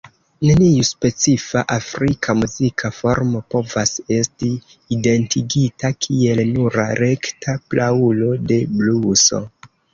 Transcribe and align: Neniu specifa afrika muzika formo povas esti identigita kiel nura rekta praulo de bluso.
Neniu 0.49 0.85
specifa 0.87 1.61
afrika 1.75 2.35
muzika 2.39 2.91
formo 3.01 3.43
povas 3.55 3.93
esti 4.17 4.51
identigita 4.97 5.93
kiel 6.07 6.45
nura 6.59 6.89
rekta 7.05 7.59
praulo 7.75 8.35
de 8.53 8.63
bluso. 8.77 9.47